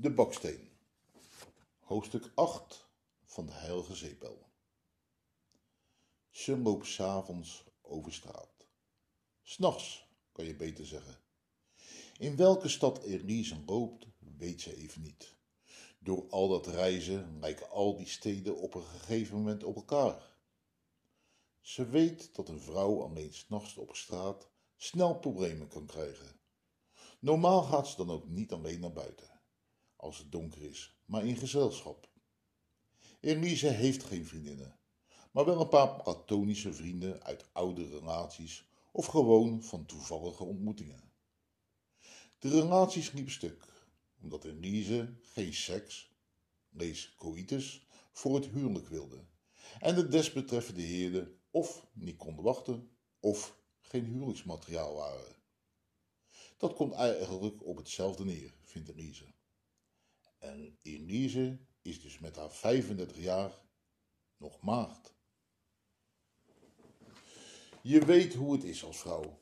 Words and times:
De 0.00 0.10
baksteen. 0.10 0.68
Hoofdstuk 1.78 2.30
8 2.34 2.88
van 3.24 3.46
de 3.46 3.52
Heilige 3.52 3.94
Zeepel. 3.94 4.46
Ze 6.30 6.58
loopt 6.58 6.86
s'avonds 6.86 7.64
over 7.82 8.12
straat. 8.12 8.66
S'nachts, 9.42 10.06
kan 10.32 10.44
je 10.44 10.56
beter 10.56 10.86
zeggen. 10.86 11.18
In 12.18 12.36
welke 12.36 12.68
stad 12.68 13.02
Elise 13.02 13.62
loopt, 13.66 14.06
weet 14.18 14.60
ze 14.60 14.76
even 14.76 15.02
niet. 15.02 15.36
Door 15.98 16.28
al 16.30 16.48
dat 16.48 16.66
reizen 16.66 17.38
lijken 17.40 17.70
al 17.70 17.96
die 17.96 18.08
steden 18.08 18.56
op 18.56 18.74
een 18.74 18.84
gegeven 18.84 19.36
moment 19.36 19.64
op 19.64 19.76
elkaar. 19.76 20.36
Ze 21.60 21.88
weet 21.88 22.34
dat 22.34 22.48
een 22.48 22.60
vrouw 22.60 23.02
alleen 23.02 23.34
s'nachts 23.34 23.76
op 23.76 23.96
straat 23.96 24.48
snel 24.76 25.18
problemen 25.18 25.68
kan 25.68 25.86
krijgen. 25.86 26.40
Normaal 27.18 27.62
gaat 27.62 27.88
ze 27.88 27.96
dan 27.96 28.10
ook 28.10 28.28
niet 28.28 28.52
alleen 28.52 28.80
naar 28.80 28.92
buiten 28.92 29.39
als 30.00 30.18
het 30.18 30.32
donker 30.32 30.62
is, 30.62 31.00
maar 31.04 31.26
in 31.26 31.36
gezelschap. 31.36 32.08
Elise 33.20 33.68
heeft 33.68 34.02
geen 34.04 34.26
vriendinnen, 34.26 34.78
maar 35.30 35.44
wel 35.44 35.60
een 35.60 35.68
paar 35.68 36.02
platonische 36.02 36.72
vrienden 36.72 37.22
uit 37.22 37.48
oude 37.52 37.88
relaties 37.88 38.68
of 38.92 39.06
gewoon 39.06 39.62
van 39.62 39.86
toevallige 39.86 40.44
ontmoetingen. 40.44 41.12
De 42.38 42.48
relaties 42.48 43.12
liepen 43.12 43.32
stuk, 43.32 43.64
omdat 44.20 44.44
Elise 44.44 45.14
geen 45.22 45.54
seks, 45.54 46.10
lees 46.68 47.14
coitus, 47.14 47.86
voor 48.12 48.34
het 48.34 48.46
huwelijk 48.46 48.88
wilde 48.88 49.24
en 49.80 49.94
de 49.94 50.08
desbetreffende 50.08 50.82
heerden 50.82 51.38
of 51.50 51.86
niet 51.92 52.16
konden 52.16 52.44
wachten 52.44 52.90
of 53.20 53.58
geen 53.80 54.04
huwelijksmateriaal 54.04 54.94
waren. 54.94 55.36
Dat 56.56 56.74
komt 56.74 56.92
eigenlijk 56.92 57.66
op 57.66 57.76
hetzelfde 57.76 58.24
neer, 58.24 58.54
vindt 58.62 58.88
Elise. 58.88 59.24
En 60.40 60.78
Elise 60.82 61.58
is 61.82 62.02
dus 62.02 62.18
met 62.18 62.36
haar 62.36 62.50
35 62.50 63.16
jaar 63.16 63.52
nog 64.36 64.60
maagd. 64.60 65.14
Je 67.82 68.04
weet 68.04 68.34
hoe 68.34 68.52
het 68.52 68.64
is 68.64 68.84
als 68.84 68.98
vrouw. 68.98 69.40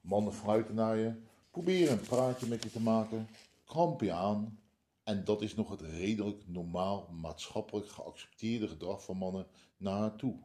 Mannen 0.00 0.32
fluiten 0.32 0.74
naar 0.74 0.96
je, 0.96 1.22
proberen 1.50 1.92
een 1.92 2.06
praatje 2.06 2.46
met 2.46 2.62
je 2.62 2.70
te 2.70 2.80
maken, 2.80 3.28
kramp 3.64 4.00
je 4.00 4.12
aan. 4.12 4.62
En 5.02 5.24
dat 5.24 5.42
is 5.42 5.54
nog 5.54 5.70
het 5.70 5.80
redelijk 5.80 6.48
normaal 6.48 7.08
maatschappelijk 7.10 7.88
geaccepteerde 7.88 8.68
gedrag 8.68 9.04
van 9.04 9.16
mannen 9.16 9.46
naar 9.76 9.98
haar 9.98 10.16
toe. 10.16 10.42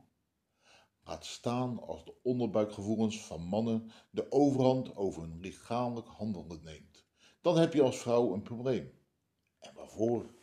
Laat 1.04 1.26
staan 1.26 1.82
als 1.82 2.06
de 2.06 2.14
onderbuikgevoelens 2.24 3.26
van 3.26 3.42
mannen 3.42 3.92
de 4.10 4.32
overhand 4.32 4.96
over 4.96 5.22
hun 5.22 5.40
lichamelijk 5.40 6.08
handelen 6.08 6.64
neemt. 6.64 7.06
Dan 7.42 7.58
heb 7.58 7.74
je 7.74 7.82
als 7.82 7.98
vrouw 7.98 8.34
een 8.34 8.42
probleem. 8.42 9.03
En 9.64 9.74
waarvoor? 9.74 10.34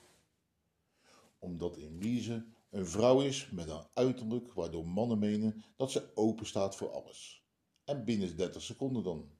Omdat 1.38 1.76
Elise 1.76 2.46
een 2.70 2.86
vrouw 2.86 3.20
is 3.20 3.50
met 3.50 3.68
een 3.68 3.86
uiterlijk 3.94 4.52
waardoor 4.52 4.86
mannen 4.86 5.18
menen 5.18 5.64
dat 5.76 5.90
ze 5.90 6.10
open 6.14 6.46
staat 6.46 6.76
voor 6.76 6.90
alles. 6.90 7.44
En 7.84 8.04
binnen 8.04 8.36
30 8.36 8.62
seconden 8.62 9.02
dan. 9.02 9.30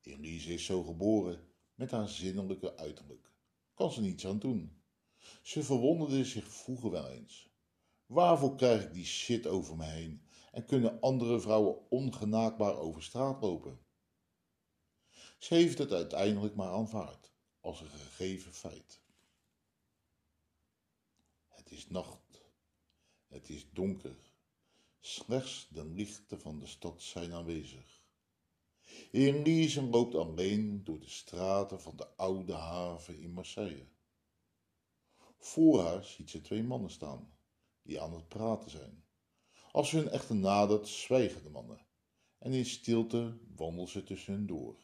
Elise 0.00 0.52
is 0.52 0.64
zo 0.64 0.82
geboren 0.82 1.48
met 1.74 1.90
haar 1.90 2.08
zinnelijke 2.08 2.76
uiterlijk. 2.76 3.32
Kan 3.74 3.92
ze 3.92 4.00
niets 4.00 4.26
aan 4.26 4.38
doen. 4.38 4.82
Ze 5.42 5.62
verwonderde 5.62 6.24
zich 6.24 6.48
vroeger 6.48 6.90
wel 6.90 7.08
eens. 7.08 7.52
Waarvoor 8.06 8.56
krijg 8.56 8.84
ik 8.84 8.92
die 8.92 9.04
shit 9.04 9.46
over 9.46 9.76
me 9.76 9.84
heen 9.84 10.26
en 10.52 10.64
kunnen 10.64 11.00
andere 11.00 11.40
vrouwen 11.40 11.90
ongenaakbaar 11.90 12.76
over 12.76 13.02
straat 13.02 13.42
lopen? 13.42 13.78
Ze 15.38 15.54
heeft 15.54 15.78
het 15.78 15.92
uiteindelijk 15.92 16.54
maar 16.54 16.70
aanvaard 16.70 17.33
als 17.64 17.80
een 17.80 17.90
gegeven 17.90 18.54
feit. 18.54 19.00
Het 21.48 21.70
is 21.70 21.88
nacht. 21.88 22.44
Het 23.26 23.48
is 23.48 23.66
donker. 23.72 24.16
Slechts 25.00 25.66
de 25.70 25.84
lichten 25.84 26.40
van 26.40 26.58
de 26.58 26.66
stad 26.66 27.02
zijn 27.02 27.32
aanwezig. 27.32 28.02
Elise 29.10 29.82
loopt 29.82 30.14
alleen 30.14 30.84
door 30.84 31.00
de 31.00 31.08
straten 31.08 31.80
van 31.80 31.96
de 31.96 32.06
oude 32.06 32.52
haven 32.52 33.18
in 33.18 33.32
Marseille. 33.32 33.86
Voor 35.38 35.80
haar 35.80 36.04
ziet 36.04 36.30
ze 36.30 36.40
twee 36.40 36.62
mannen 36.62 36.90
staan, 36.90 37.38
die 37.82 38.00
aan 38.00 38.14
het 38.14 38.28
praten 38.28 38.70
zijn. 38.70 39.04
Als 39.70 39.88
ze 39.88 39.96
hun 39.96 40.08
echter 40.08 40.36
nadert, 40.36 40.88
zwijgen 40.88 41.42
de 41.42 41.50
mannen, 41.50 41.86
en 42.38 42.52
in 42.52 42.66
stilte 42.66 43.38
wandelen 43.54 43.88
ze 43.88 44.04
tussen 44.04 44.32
hen 44.32 44.46
door. 44.46 44.76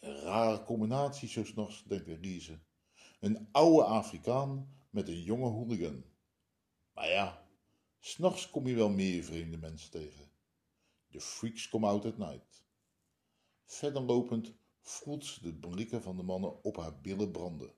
Een 0.00 0.20
rare 0.20 0.64
combinatie 0.64 1.28
zo 1.28 1.44
s'nachts, 1.44 1.84
denkt 1.84 2.06
Elise. 2.06 2.58
Een 3.20 3.48
oude 3.52 3.84
Afrikaan 3.84 4.74
met 4.90 5.08
een 5.08 5.22
jonge 5.22 5.48
hooligan. 5.48 6.04
Maar 6.92 7.08
ja, 7.08 7.46
s'nachts 7.98 8.50
kom 8.50 8.66
je 8.66 8.74
wel 8.74 8.90
meer 8.90 9.24
vreemde 9.24 9.56
mensen 9.56 9.90
tegen. 9.90 10.30
De 11.08 11.20
freaks 11.20 11.68
come 11.68 11.86
out 11.86 12.04
at 12.04 12.18
night. 12.18 12.64
Verder 13.64 14.02
lopend 14.02 14.54
voelt 14.80 15.24
ze 15.24 15.42
de 15.42 15.54
blikken 15.54 16.02
van 16.02 16.16
de 16.16 16.22
mannen 16.22 16.64
op 16.64 16.76
haar 16.76 17.00
billen 17.00 17.30
branden. 17.30 17.74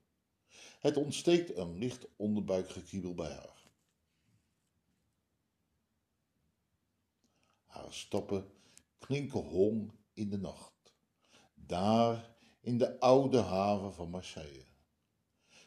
Het 0.79 0.97
ontsteekt 0.97 1.57
een 1.57 1.79
licht 1.79 2.07
onderbuikgekriebel 2.17 3.15
bij 3.15 3.33
haar. 3.33 3.71
Haar 7.65 7.93
stappen 7.93 8.53
klinken 8.99 9.41
hong 9.41 9.93
in 10.13 10.31
de 10.31 10.39
nacht 10.39 10.72
daar 11.67 12.37
in 12.61 12.79
de 12.79 13.01
oude 13.01 13.39
haven 13.39 13.93
van 13.93 14.11
Marseille. 14.11 14.65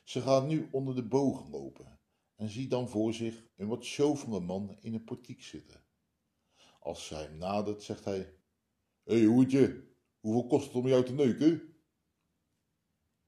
Ze 0.04 0.22
gaat 0.22 0.48
nu 0.48 0.68
onder 0.72 0.96
de 0.96 1.04
bogen 1.04 1.50
lopen 1.50 2.00
en 2.36 2.50
ziet 2.50 2.70
dan 2.70 2.90
voor 2.90 3.14
zich 3.14 3.44
een 3.56 3.68
wat 3.68 3.84
sjovele 3.84 4.40
man 4.40 4.78
in 4.82 4.94
een 4.94 5.04
portiek 5.04 5.44
zitten. 5.44 5.84
Als 6.80 7.08
zij 7.08 7.22
hem 7.22 7.38
nadert, 7.38 7.84
zegt 7.84 8.06
hij: 8.06 8.34
Hé, 9.04 9.18
hey, 9.18 9.24
hoedje, 9.24 9.88
hoeveel 10.20 10.48
kost 10.48 10.66
het 10.66 10.76
om 10.76 10.88
jou 10.88 11.06
te 11.06 11.14
neuken? 11.14 11.76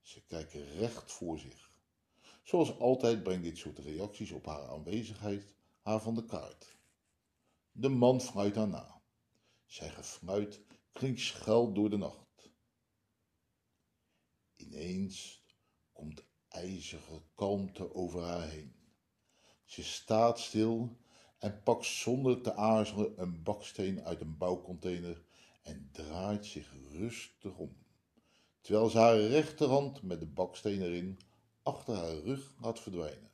Ze 0.01 0.25
kijken 0.25 0.65
recht 0.65 1.11
voor 1.11 1.39
zich. 1.39 1.71
Zoals 2.43 2.79
altijd 2.79 3.23
brengt 3.23 3.43
dit 3.43 3.57
soort 3.57 3.79
reacties 3.79 4.31
op 4.31 4.45
haar 4.45 4.67
aanwezigheid 4.67 5.53
haar 5.81 6.01
van 6.01 6.15
de 6.15 6.25
kaart. 6.25 6.77
De 7.71 7.89
man 7.89 8.21
fluit 8.21 8.55
haar 8.55 8.67
na. 8.67 9.01
Zijn 9.65 9.91
gefluit 9.91 10.61
klinkt 10.91 11.19
schel 11.19 11.73
door 11.73 11.89
de 11.89 11.97
nacht. 11.97 12.26
Ineens 14.71 15.45
komt 15.93 16.23
ijzige 16.47 17.21
kalmte 17.35 17.93
over 17.93 18.21
haar 18.21 18.49
heen. 18.49 18.75
Ze 19.63 19.83
staat 19.83 20.39
stil 20.39 20.97
en 21.39 21.63
pakt 21.63 21.85
zonder 21.85 22.41
te 22.41 22.53
aarzelen 22.55 23.21
een 23.21 23.43
baksteen 23.43 24.03
uit 24.03 24.21
een 24.21 24.37
bouwcontainer 24.37 25.23
en 25.61 25.89
draait 25.91 26.45
zich 26.45 26.73
rustig 26.91 27.57
om, 27.57 27.77
terwijl 28.61 28.89
ze 28.89 28.97
haar 28.97 29.19
rechterhand 29.19 30.01
met 30.01 30.19
de 30.19 30.25
baksteen 30.25 30.81
erin 30.81 31.19
achter 31.63 31.95
haar 31.95 32.17
rug 32.17 32.55
laat 32.61 32.79
verdwijnen. 32.79 33.31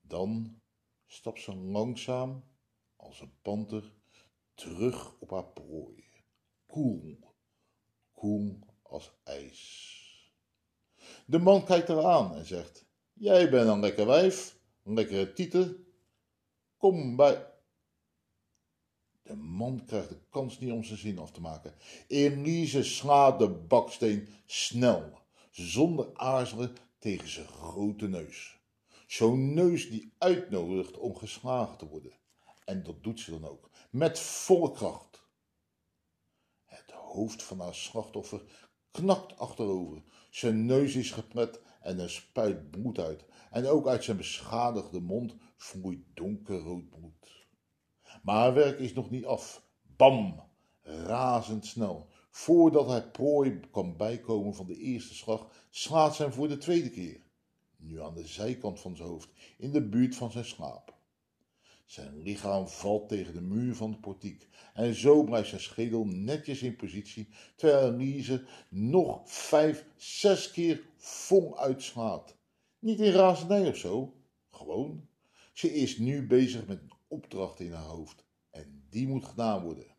Dan 0.00 0.60
stapt 1.06 1.40
ze 1.40 1.56
langzaam, 1.56 2.44
als 2.96 3.20
een 3.20 3.40
panter, 3.42 3.92
terug 4.54 5.20
op 5.20 5.30
haar 5.30 5.48
prooi, 5.52 6.04
koel, 6.66 7.18
koel 8.12 8.58
als 8.82 9.12
ijs. 9.24 9.87
De 11.30 11.38
man 11.38 11.64
kijkt 11.64 11.88
haar 11.88 12.04
aan 12.04 12.34
en 12.34 12.44
zegt: 12.44 12.84
Jij 13.12 13.50
bent 13.50 13.68
een 13.68 13.80
lekker 13.80 14.06
wijf, 14.06 14.58
een 14.84 14.94
lekkere 14.94 15.32
titel. 15.32 15.74
Kom 16.76 17.16
bij. 17.16 17.46
De 19.22 19.34
man 19.36 19.84
krijgt 19.86 20.08
de 20.08 20.20
kans 20.30 20.58
niet 20.58 20.72
om 20.72 20.84
zijn 20.84 20.98
zin 20.98 21.18
af 21.18 21.30
te 21.30 21.40
maken. 21.40 21.74
Elise 22.06 22.82
slaat 22.82 23.38
de 23.38 23.48
baksteen 23.48 24.28
snel, 24.46 25.18
zonder 25.50 26.10
aarzelen 26.14 26.76
tegen 26.98 27.28
zijn 27.28 27.48
grote 27.48 28.08
neus. 28.08 28.58
Zo'n 29.06 29.54
neus 29.54 29.90
die 29.90 30.12
uitnodigt 30.18 30.96
om 30.96 31.16
geslagen 31.16 31.76
te 31.76 31.88
worden. 31.88 32.12
En 32.64 32.82
dat 32.82 33.02
doet 33.02 33.20
ze 33.20 33.30
dan 33.30 33.46
ook, 33.46 33.70
met 33.90 34.18
volle 34.18 34.72
kracht. 34.72 35.22
Het 36.64 36.90
hoofd 36.90 37.42
van 37.42 37.60
haar 37.60 37.74
slachtoffer 37.74 38.67
knakt 38.98 39.38
achterover. 39.38 40.02
Zijn 40.30 40.66
neus 40.66 40.94
is 40.94 41.10
geplet 41.10 41.60
en 41.80 41.98
er 41.98 42.10
spuit 42.10 42.70
bloed 42.70 42.98
uit. 42.98 43.24
En 43.50 43.66
ook 43.66 43.86
uit 43.86 44.04
zijn 44.04 44.16
beschadigde 44.16 45.00
mond 45.00 45.34
vloeit 45.56 46.00
donkerrood 46.14 46.90
bloed. 46.90 47.46
Maar 48.22 48.36
haar 48.36 48.54
werk 48.54 48.78
is 48.78 48.92
nog 48.92 49.10
niet 49.10 49.24
af. 49.24 49.62
Bam! 49.96 50.42
Razendsnel. 50.82 52.08
Voordat 52.30 52.88
hij 52.88 53.10
prooi 53.10 53.60
kan 53.70 53.96
bijkomen 53.96 54.54
van 54.54 54.66
de 54.66 54.76
eerste 54.76 55.14
slag, 55.14 55.46
slaat 55.70 56.14
ze 56.14 56.22
hem 56.22 56.32
voor 56.32 56.48
de 56.48 56.58
tweede 56.58 56.90
keer. 56.90 57.20
Nu 57.76 58.02
aan 58.02 58.14
de 58.14 58.26
zijkant 58.26 58.80
van 58.80 58.96
zijn 58.96 59.08
hoofd, 59.08 59.28
in 59.58 59.70
de 59.70 59.88
buurt 59.88 60.16
van 60.16 60.30
zijn 60.30 60.44
slaap. 60.44 60.97
Zijn 61.88 62.22
lichaam 62.22 62.68
valt 62.68 63.08
tegen 63.08 63.34
de 63.34 63.40
muur 63.40 63.74
van 63.74 63.90
de 63.90 63.96
portiek 63.96 64.48
en 64.74 64.94
zo 64.94 65.24
blijft 65.24 65.48
zijn 65.48 65.60
schedel 65.60 66.04
netjes 66.04 66.62
in 66.62 66.76
positie, 66.76 67.28
terwijl 67.56 67.92
Elise 67.92 68.46
nog 68.68 69.30
vijf, 69.30 69.86
zes 69.96 70.50
keer 70.50 70.88
vong 70.96 71.56
uitslaat. 71.56 72.36
Niet 72.78 73.00
in 73.00 73.12
razernij 73.12 73.68
of 73.68 73.76
zo, 73.76 74.14
gewoon. 74.50 75.08
Ze 75.52 75.74
is 75.74 75.98
nu 75.98 76.26
bezig 76.26 76.66
met 76.66 76.80
een 76.80 76.92
opdracht 77.08 77.60
in 77.60 77.72
haar 77.72 77.84
hoofd 77.84 78.24
en 78.50 78.86
die 78.90 79.08
moet 79.08 79.24
gedaan 79.24 79.62
worden. 79.62 79.96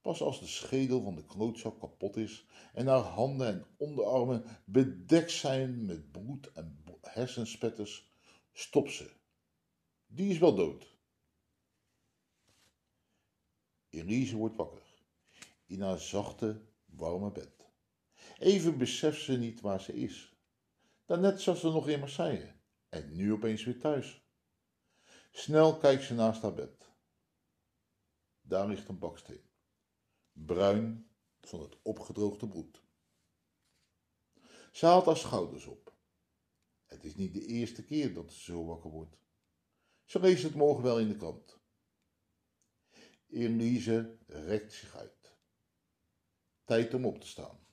Pas 0.00 0.20
als 0.20 0.40
de 0.40 0.46
schedel 0.46 1.02
van 1.02 1.14
de 1.14 1.24
klootzak 1.24 1.80
kapot 1.80 2.16
is 2.16 2.46
en 2.74 2.86
haar 2.86 2.98
handen 2.98 3.46
en 3.46 3.66
onderarmen 3.76 4.44
bedekt 4.64 5.30
zijn 5.30 5.84
met 5.84 6.10
bloed 6.10 6.52
en 6.52 6.84
hersenspetters, 7.00 8.10
stopt 8.52 8.92
ze. 8.92 9.18
Die 10.12 10.30
is 10.30 10.38
wel 10.38 10.54
dood. 10.54 10.96
Elise 13.88 14.36
wordt 14.36 14.56
wakker, 14.56 14.82
in 15.66 15.80
haar 15.80 15.98
zachte, 15.98 16.60
warme 16.84 17.32
bed. 17.32 17.68
Even 18.38 18.78
beseft 18.78 19.22
ze 19.22 19.38
niet 19.38 19.60
waar 19.60 19.80
ze 19.80 19.92
is. 19.92 20.34
Daarnet 21.04 21.40
zat 21.40 21.58
ze 21.58 21.66
nog 21.66 21.88
in 21.88 22.00
Marseille 22.00 22.54
en 22.88 23.16
nu 23.16 23.32
opeens 23.32 23.64
weer 23.64 23.78
thuis. 23.78 24.22
Snel 25.32 25.78
kijkt 25.78 26.02
ze 26.02 26.14
naast 26.14 26.42
haar 26.42 26.54
bed. 26.54 26.90
Daar 28.40 28.68
ligt 28.68 28.88
een 28.88 28.98
baksteen, 28.98 29.50
bruin 30.32 31.10
van 31.40 31.60
het 31.60 31.76
opgedroogde 31.82 32.48
bloed. 32.48 32.82
Ze 34.72 34.86
haalt 34.86 35.06
haar 35.06 35.16
schouders 35.16 35.66
op. 35.66 35.94
Het 36.86 37.04
is 37.04 37.14
niet 37.14 37.34
de 37.34 37.46
eerste 37.46 37.84
keer 37.84 38.14
dat 38.14 38.32
ze 38.32 38.40
zo 38.40 38.64
wakker 38.64 38.90
wordt. 38.90 39.18
Ze 40.10 40.20
leest 40.20 40.42
het 40.42 40.54
morgen 40.54 40.82
wel 40.82 40.98
in 40.98 41.08
de 41.08 41.16
krant. 41.16 41.58
Elise 43.28 44.18
rekt 44.26 44.72
zich 44.72 44.96
uit. 44.96 45.36
Tijd 46.64 46.94
om 46.94 47.04
op 47.04 47.20
te 47.20 47.26
staan. 47.26 47.66